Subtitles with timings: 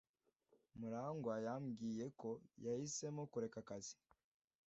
[0.79, 2.29] Murangwa yambwiye ko
[2.65, 3.95] yahisemo kureka akazi.